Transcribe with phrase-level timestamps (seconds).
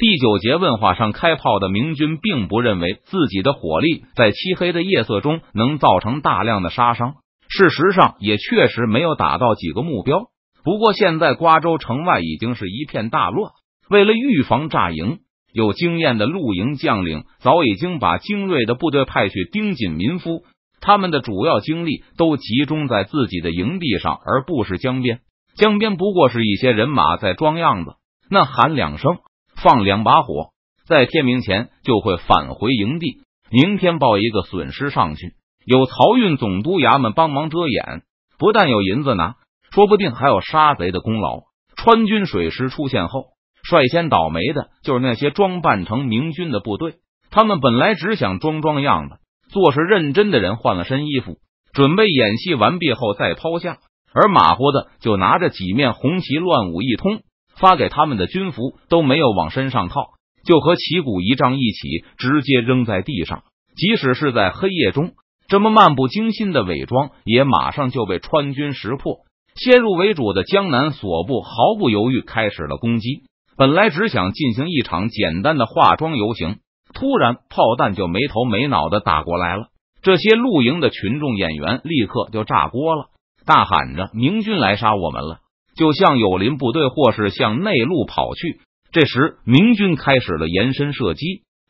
[0.00, 7.16] 第九节问话上开炮的明军并不认为自己的火力在漆黑的夜色中能造成大量的杀伤，
[7.50, 10.22] 事实上也确实没有打到几个目标。
[10.64, 13.52] 不过现在瓜州城外已经是一片大乱，
[13.90, 15.18] 为了预防炸营，
[15.52, 20.44] 有经验的露营将领早已经把精锐的部队派去盯紧民夫，
[20.80, 25.20] 他们的主要精力都集中在自己的营地上，而不是江边。
[25.56, 27.96] 江边不过是一些人马在装样子，
[28.30, 29.18] 那喊两声。
[29.62, 30.52] 放两把火，
[30.86, 33.22] 在天明前就会返回营地。
[33.50, 35.34] 明天报一个损失上去，
[35.66, 38.02] 有漕运总督衙门帮忙遮掩，
[38.38, 39.34] 不但有银子拿，
[39.72, 41.40] 说不定还有杀贼的功劳。
[41.76, 43.24] 川军水师出现后，
[43.62, 46.94] 率先倒霉的就是那些装扮成明军的部队。
[47.30, 49.16] 他们本来只想装装样子，
[49.50, 51.38] 做事认真的人换了身衣服，
[51.72, 53.74] 准备演戏完毕后再抛下；
[54.14, 57.20] 而马虎的就拿着几面红旗乱舞一通。
[57.60, 60.00] 发给他们的军服都没有往身上套，
[60.44, 63.42] 就和旗鼓仪仗一起直接扔在地上。
[63.76, 65.12] 即使是在黑夜中，
[65.46, 69.18] 这么漫不经心的伪装也马上就被川军识破。
[69.54, 73.24] 先入为主的江南所部毫不犹豫开始了攻击。
[73.56, 76.60] 本来只想进行一场简单的化妆游行，
[76.94, 79.66] 突然炮弹就没头没脑的打过来了。
[80.02, 83.08] 这些露营的群众演员立刻就炸锅了，
[83.44, 85.40] 大喊着：“明军来杀我们了！”
[85.80, 88.60] 就向友邻部队或是向内陆跑去。
[88.92, 91.24] 这时，明军开始了延伸射击，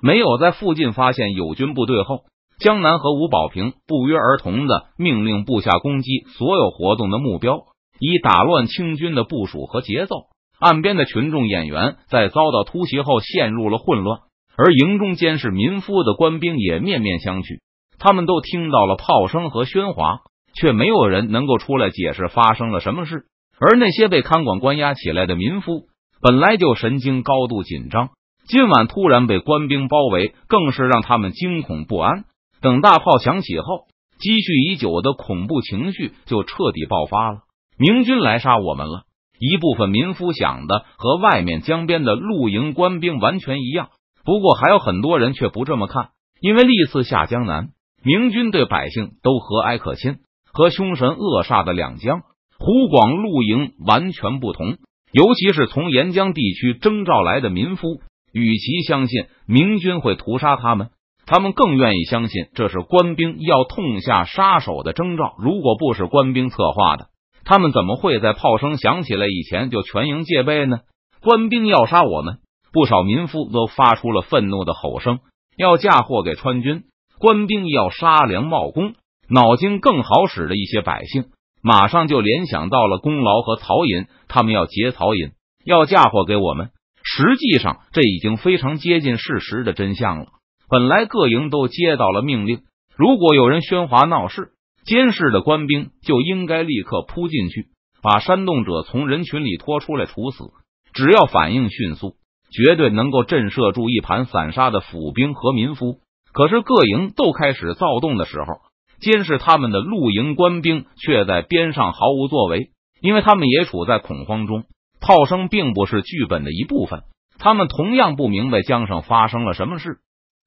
[0.00, 2.20] 没有在附近发现友军部队后，
[2.60, 7.64] 江南和吴保平不约而同的命令部下攻击所有活动的目标，
[7.98, 10.14] 以打乱清军的部署和节奏。
[10.60, 14.20] 岸边的群众演员在遭到突袭后陷入了混乱，
[14.56, 17.58] 而营中监视民夫的官兵也面面相觑。
[17.98, 20.20] 他们都听到了炮声和喧哗，
[20.54, 23.24] 却没有人能够出来解释发生了什么事。
[23.58, 25.86] 而那些被看管关押起来的民夫，
[26.20, 28.10] 本来就神经高度紧张，
[28.46, 32.24] 今晚突然被官兵包围，更是让他们惊恐不安。
[32.60, 33.86] 等大炮响起后，
[34.18, 37.40] 积蓄已久的恐怖情绪就彻底爆发了。
[37.78, 39.02] 明军来杀我们了！
[39.38, 43.90] 一部分民夫想的和外面江边的露营官兵完全一样，
[44.24, 46.08] 不过还有很多人却不这么看，
[46.40, 47.68] 因为历次下江南，
[48.02, 50.16] 明军对百姓都和蔼可亲，
[50.52, 52.22] 和凶神恶煞的两江。
[52.58, 54.76] 湖广露营完全不同，
[55.12, 58.00] 尤其是从沿江地区征召来的民夫，
[58.32, 60.90] 与其相信明军会屠杀他们，
[61.26, 65.34] 他们更愿意相信这是官兵要痛下杀手的征兆。
[65.38, 67.08] 如果不是官兵策划的，
[67.44, 70.80] 他们怎么会在炮声响起来以前就全营戒备呢？
[71.22, 72.38] 官兵要杀我们，
[72.72, 75.20] 不少民夫都发出了愤怒的吼声，
[75.56, 76.84] 要嫁祸给川军。
[77.18, 78.94] 官兵要杀良冒功，
[79.28, 81.24] 脑筋更好使的一些百姓。
[81.66, 85.32] 马上就联想到了功劳和曹寅，他们要劫曹寅，
[85.64, 86.70] 要嫁祸给我们。
[87.02, 90.26] 实际上，这已经非常接近事实的真相了。
[90.68, 92.60] 本来各营都接到了命令，
[92.96, 94.50] 如果有人喧哗闹事，
[94.84, 97.66] 监视的官兵就应该立刻扑进去，
[98.00, 100.44] 把煽动者从人群里拖出来处死。
[100.92, 102.14] 只要反应迅速，
[102.52, 105.96] 绝对能够震慑住一盘散沙的府兵和民夫。
[106.32, 108.65] 可是各营都开始躁动的时候。
[109.00, 112.70] 监视他们的露营官兵却在边上毫无作为，
[113.00, 114.64] 因为他们也处在恐慌中。
[115.00, 117.02] 炮声并不是剧本的一部分，
[117.38, 119.98] 他们同样不明白江上发生了什么事。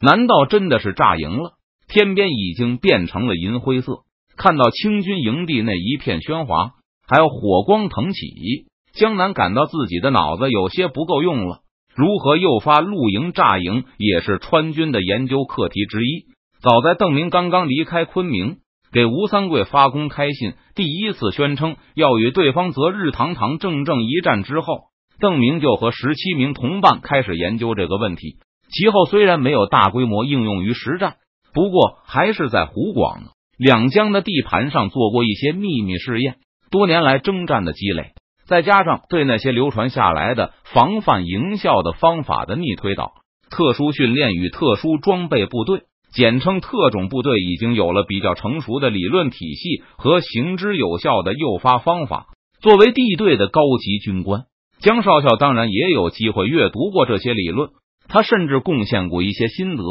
[0.00, 1.52] 难道真的是炸营了？
[1.88, 4.00] 天边已经变成了银灰色，
[4.36, 6.72] 看到清军营地那一片喧哗，
[7.06, 11.60] 还有火光腾起，江南感到自己的脑子有些不够用了。
[11.94, 16.24] 如何诱发露营炸营，也是川军的研究课题之一。
[16.62, 18.58] 早在邓明刚刚离开昆明，
[18.92, 24.84] 给吴三桂发公开信，第一次宣称要与对方择日堂堂正正一战之后，
[25.18, 28.36] 邓明就和十七名同伴开始研究这个问题。
[28.70, 31.16] 其后虽然没有大规模应用于实战，
[31.52, 33.22] 不过还是在湖广
[33.58, 36.36] 两江的地盘上做过一些秘密试验。
[36.70, 38.12] 多年来征战的积累，
[38.46, 43.14] 再加上对那些流传下来的防范营效的方法的逆推导，
[43.50, 45.82] 特殊训练与特殊装备部队。
[46.12, 52.26] 简称特种部队已经有了比较成熟的理论体系和行之有效的诱发方法。
[52.60, 54.42] 作为地队的高级军官，
[54.80, 57.70] 江少校当然也有机会阅读过这些理论。
[58.08, 59.82] 他甚至贡献过一些心得。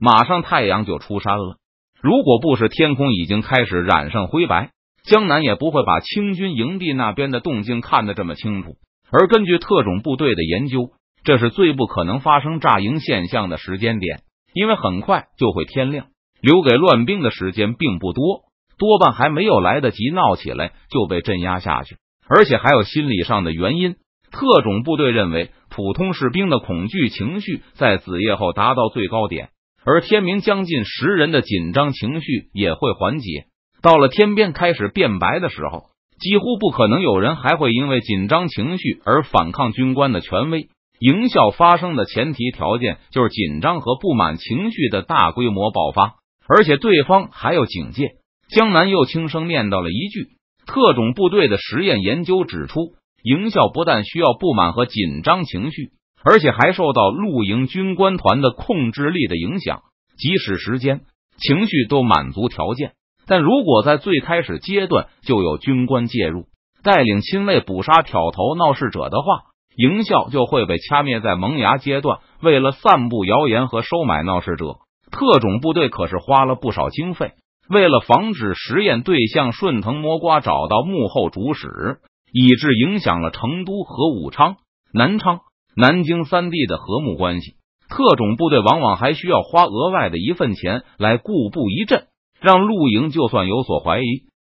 [0.00, 1.56] 马上太阳就出山了，
[2.00, 4.70] 如果不是天空已经开始染上灰白，
[5.04, 8.76] 江南也不会把清军营地那边的动静看得这么清楚。
[9.10, 10.90] 而根据特种部队的研究，
[11.24, 14.20] 这是最不可能发生炸营现象的时间点。
[14.52, 16.06] 因为很快就会天亮，
[16.40, 18.42] 留给乱兵的时间并不多，
[18.78, 21.96] 多半还没有来得及闹起来就被镇压下去。
[22.28, 23.96] 而且还有心理上的原因，
[24.30, 29.48] 特种部队认为普通士兵的恐惧情绪在子夜后达到最高点，
[29.84, 33.46] 而天明将近十，人的紧张情绪也会缓解。
[33.80, 35.84] 到了天边开始变白的时候，
[36.20, 40.68] 几乎不可能有人还会因为紧张情绪而反抗军官的权威。
[41.00, 46.16] 营校发生的前提条件就是紧张和不满情绪的大规模爆发，
[46.48, 48.16] 而且对方还有警戒。
[48.48, 50.30] 江南又轻声念叨了一句
[50.66, 55.90] ：“特种部队的实验研究指出，营校不但需要不满和紧张情绪，
[56.24, 59.82] 而且还受到露营军官团的控制力的影响。
[60.16, 61.02] 即使时间、
[61.36, 62.92] 情绪都满足条件，
[63.26, 66.46] 但如果在最开始阶段就有军官介入，
[66.82, 69.42] 带领亲卫捕杀挑头闹事者的话。”
[69.78, 72.18] 营校就会被掐灭在萌芽阶段。
[72.42, 74.78] 为了散布谣言和收买闹事者，
[75.12, 77.34] 特种部队可是花了不少经费。
[77.70, 81.98] 为了防止实验对象顺藤摸瓜找到幕后主使，
[82.32, 84.56] 以致影响了成都和武昌、
[84.92, 85.40] 南昌、
[85.76, 87.52] 南京三地的和睦关系，
[87.88, 92.06] 特种部队往往还需要花额外的一份钱来固步一阵，
[92.40, 94.04] 让陆营就算有所怀疑，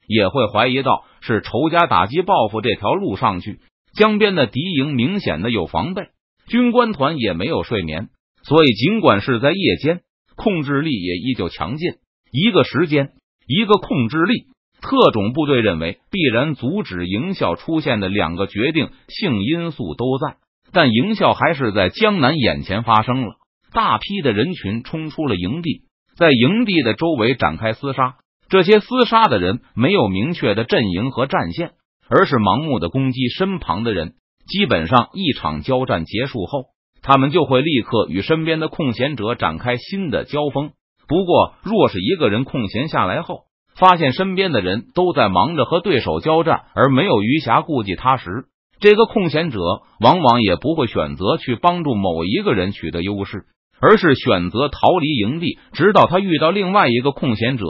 [0.07, 3.59] 也会怀疑到是仇家打击报复这条路上去。
[3.93, 6.09] 江边的敌营明显的有防备，
[6.47, 8.09] 军官团也没有睡眠，
[8.43, 10.01] 所以尽管是在夜间，
[10.35, 11.93] 控制力也依旧强劲。
[12.31, 13.09] 一个时间，
[13.47, 14.45] 一个控制力，
[14.81, 20.37] 特种部队认为必然阻止营校出现的两个决定性因素都在，
[20.71, 23.35] 但营校还是在江南眼前发生了。
[23.73, 25.83] 大批的人群冲出了营地，
[26.15, 28.15] 在营地的周围展开厮杀。
[28.47, 31.73] 这些厮杀的人没有明确的阵营和战线。
[32.09, 34.13] 而是盲目的攻击身旁的人，
[34.47, 36.65] 基本上一场交战结束后，
[37.01, 40.71] 他们就会立刻与身边的空闲者展开新的交锋。
[41.07, 43.41] 不过，若是一个人空闲下来后，
[43.75, 48.45] 发现身边的人都在忙着和对手交战，而没有余暇顾及他时，
[48.79, 49.59] 这个空闲者
[49.99, 53.45] 往往也不会选择去帮助某一个人取得优势，
[53.79, 57.65] 而是选择逃离营地，直到他遇到另外一个空闲者，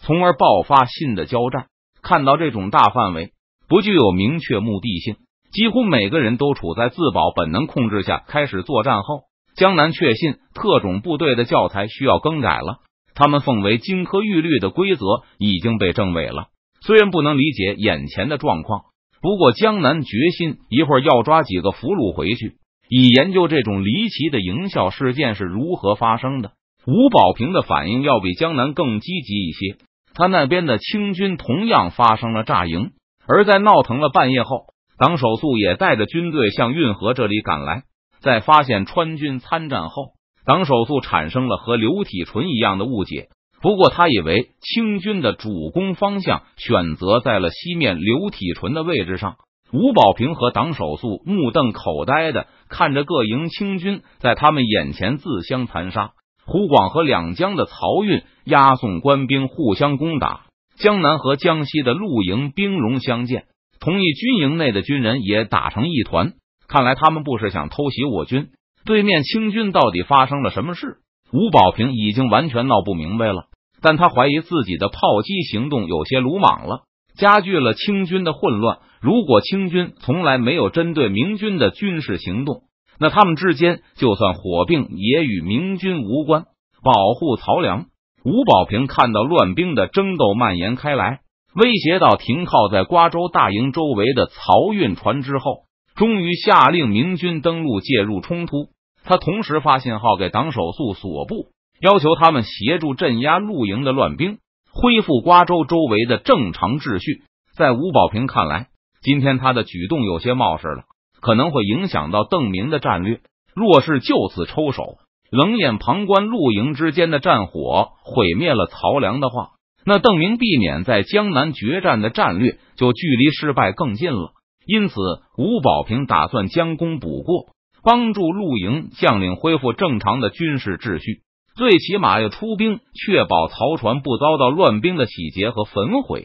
[0.00, 1.66] 从而爆发新的交战。
[2.02, 3.33] 看到这种大范围。
[3.68, 5.16] 不具有明确目的性，
[5.52, 9.22] 几乎每个人都处在自保本能控制下开始作战后，
[9.56, 12.78] 江南确信特种部队的教材需要更改了。
[13.14, 15.04] 他们奉为金科玉律的规则
[15.38, 16.46] 已经被证伪了。
[16.80, 18.82] 虽然不能理解眼前的状况，
[19.22, 22.56] 不过江南决心一会儿要抓几个俘虏回去，
[22.88, 26.52] 以研究这种离奇的营销事件是如何发生的。
[26.86, 29.78] 吴保平的反应要比江南更积极一些，
[30.12, 32.90] 他那边的清军同样发生了炸营。
[33.26, 34.66] 而在闹腾了半夜后，
[34.98, 37.82] 党守素也带着军队向运河这里赶来。
[38.20, 40.12] 在发现川军参战后，
[40.46, 43.28] 党守素产生了和刘体纯一样的误解。
[43.60, 49.36] 不过他以为清军的主攻方向选择在了西面刘体纯的位置上。
[49.72, 56.12] 吴保平和党守素目瞪口呆的看着各营清军在他们眼前自相残杀。
[56.46, 60.42] 湖广和两江的漕运押送官兵互相攻打。
[60.76, 63.44] 江南和江西的陆营兵戎相见，
[63.80, 66.32] 同一军营内的军人也打成一团。
[66.68, 68.48] 看来他们不是想偷袭我军。
[68.84, 70.96] 对面清军到底发生了什么事？
[71.32, 73.46] 吴保平已经完全闹不明白了。
[73.80, 76.84] 但他怀疑自己的炮击行动有些鲁莽了，
[77.16, 78.78] 加剧了清军的混乱。
[79.00, 82.62] 如果清军从来没有针对明军的军事行动，
[82.98, 86.44] 那他们之间就算火并也与明军无关。
[86.82, 87.86] 保护曹良。
[88.24, 91.20] 吴保平看到乱兵的争斗蔓延开来，
[91.54, 95.64] 威胁到停靠在瓜州大营周围的漕运船之后，
[95.94, 98.70] 终于下令明军登陆介入冲突。
[99.04, 101.48] 他同时发信号给党守素所部，
[101.82, 104.38] 要求他们协助镇压陆营的乱兵，
[104.72, 107.24] 恢复瓜州周围的正常秩序。
[107.54, 108.68] 在吴保平看来，
[109.02, 110.84] 今天他的举动有些冒失了，
[111.20, 113.20] 可能会影响到邓明的战略。
[113.54, 114.96] 若是就此抽手。
[115.34, 119.48] 冷眼旁观陆营之间的战火毁灭了曹良的话，
[119.84, 124.30] 那邓明避免在江南决战的战略就距离失败更近了。
[124.64, 124.94] 因此，
[125.36, 127.48] 吴保平打算将功补过，
[127.82, 131.22] 帮助陆营将领恢复正常的军事秩序，
[131.56, 136.24] 最起码要出兵确保曹船不遭到乱兵的洗劫和焚毁。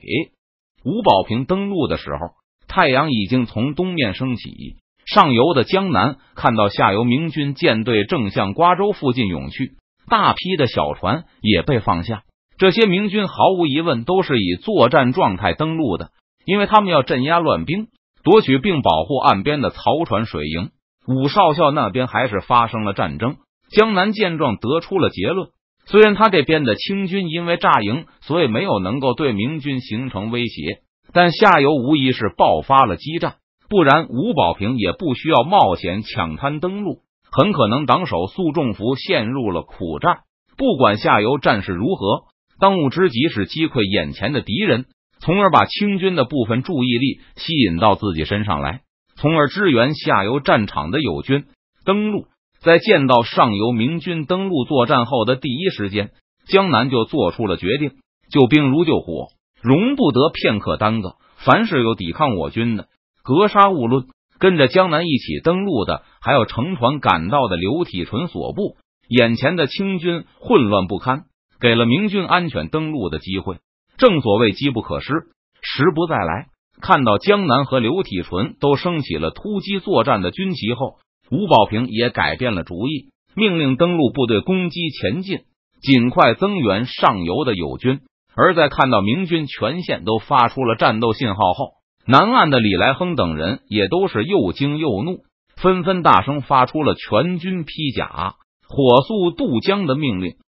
[0.86, 2.36] 吴保平登陆的时候，
[2.68, 4.76] 太阳已经从东面升起。
[5.14, 9.72] 上游的江南看到下游明军舰队正向瓜州附近涌去，
[10.08, 12.22] 大批的小船也被放下。
[12.60, 16.12] 这些明军毫无疑问都是以作战状态登陆的，
[16.46, 17.88] 因为他们要镇压乱兵，
[18.24, 20.70] 夺取并保护岸边的漕船水营。
[21.08, 23.38] 武少校那边还是发生了战争。
[23.72, 25.50] 江南见状得出了结论：
[25.88, 30.82] 虽然他这边的清军因为炸营，所以没有能够对明军形成威胁，
[31.14, 33.38] 但下游无疑是爆发了激战。
[33.70, 40.22] 不然吴保平也不需要冒险抢滩登陆，很可能党首苏仲福陷入了苦战。
[40.58, 42.24] 不管下游战事如何，
[42.60, 44.86] 当务之急是击溃眼前的敌人，
[45.20, 48.82] 从而把清军的部分注意力吸引到自己身上来，
[49.16, 51.46] 从而支援下游战场的友军
[51.86, 52.26] 登陆。
[52.60, 56.12] 在见到上游明军登陆作战后的第一时间，
[56.48, 57.92] 江南就做出了决定：
[58.30, 59.28] 救兵如救火，
[59.62, 61.16] 容不得片刻耽搁。
[61.38, 62.88] 凡是有抵抗我军的，
[63.30, 64.08] 格杀勿论。
[64.40, 68.78] 跟着江南一起登陆的，还有乘船赶到的刘体纯所部。
[69.08, 71.26] 眼前的清军混乱不堪，
[71.60, 73.58] 给了明军安全登陆的机会。
[73.98, 75.14] 正所谓机不可失，
[75.62, 76.48] 时不再来。
[76.82, 80.96] 看到江南和刘体纯都升起了突击作战的军旗后。
[81.30, 85.40] 吴保平也改变了主意，命令登陆部队攻击前进，
[85.82, 88.00] 尽快增援上游的友军。
[88.36, 91.74] 而在看到明军全线都发出了战斗信号后，
[92.12, 95.26] 南岸的李来亨等人也都是又惊又怒，
[95.62, 98.34] 纷纷大声发出了全军披甲、
[98.68, 100.34] 火速渡江的命令。